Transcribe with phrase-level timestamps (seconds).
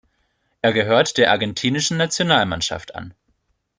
[0.63, 3.13] Er gehört der argentinischen Nationalmannschaft an.